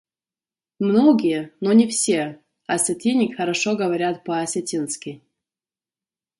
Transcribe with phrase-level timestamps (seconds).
[0.79, 5.21] Многие— но не все— осетины хорошо говорят по-осетински.